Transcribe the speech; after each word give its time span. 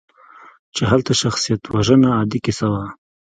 چې 0.75 0.83
هلته 0.91 1.13
شخصیتوژنه 1.21 2.09
عادي 2.17 2.39
کیسه 2.45 2.65
وه. 2.71 2.83